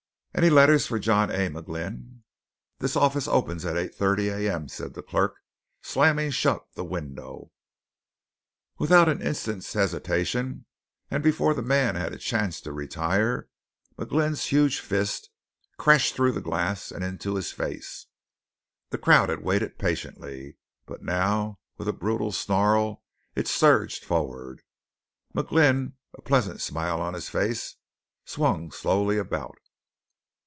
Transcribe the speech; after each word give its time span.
"Any 0.33 0.49
letters 0.49 0.87
for 0.87 0.97
John 0.97 1.29
A. 1.29 1.49
McGlynn?" 1.49 2.21
"This 2.79 2.95
office 2.95 3.27
opens 3.27 3.65
at 3.65 3.75
8:30 3.75 4.27
A.M." 4.47 4.67
said 4.69 4.93
the 4.93 5.03
clerk, 5.03 5.35
slamming 5.81 6.31
shut 6.31 6.65
the 6.73 6.85
window. 6.85 7.51
Without 8.79 9.09
an 9.09 9.21
instant's 9.21 9.73
hesitation, 9.73 10.65
and 11.11 11.21
before 11.21 11.53
the 11.53 11.61
man 11.61 11.95
had 11.95 12.13
a 12.13 12.17
chance 12.17 12.61
to 12.61 12.71
retire, 12.71 13.49
McGlynn's 13.99 14.45
huge 14.45 14.79
fist 14.79 15.29
crashed 15.77 16.15
through 16.15 16.31
the 16.31 16.39
glass 16.41 16.91
and 16.91 17.03
into 17.03 17.35
his 17.35 17.51
face. 17.51 18.07
The 18.89 18.97
crowd 18.97 19.27
had 19.27 19.43
waited 19.43 19.77
patiently; 19.77 20.55
but 20.85 21.03
now, 21.03 21.59
with 21.77 21.89
a 21.89 21.93
brutal 21.93 22.31
snarl, 22.31 23.03
it 23.35 23.49
surged 23.49 24.05
forward. 24.05 24.61
McGlynn, 25.35 25.91
a 26.13 26.21
pleasant 26.21 26.61
smile 26.61 27.01
on 27.01 27.15
his 27.15 27.27
face, 27.27 27.75
swung 28.23 28.71
slowly 28.71 29.17
about. 29.17 29.57